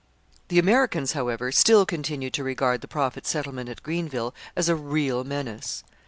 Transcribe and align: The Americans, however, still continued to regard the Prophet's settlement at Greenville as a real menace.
The 0.47 0.57
Americans, 0.57 1.11
however, 1.11 1.51
still 1.51 1.85
continued 1.85 2.33
to 2.33 2.43
regard 2.43 2.81
the 2.81 2.87
Prophet's 2.87 3.29
settlement 3.29 3.69
at 3.69 3.83
Greenville 3.83 4.33
as 4.55 4.67
a 4.67 4.75
real 4.75 5.23
menace. 5.23 5.83